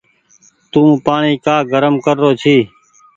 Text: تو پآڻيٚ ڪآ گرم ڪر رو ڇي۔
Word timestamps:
تو 0.71 0.81
پآڻيٚ 1.05 1.41
ڪآ 1.45 1.55
گرم 1.71 1.95
ڪر 2.05 2.15
رو 2.23 2.31
ڇي۔ 2.41 2.57